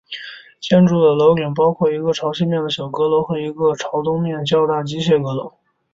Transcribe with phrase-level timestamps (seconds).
[0.59, 5.53] 建筑的屋顶包括一个朝西面的小阁楼和一个朝东面较大机械阁楼。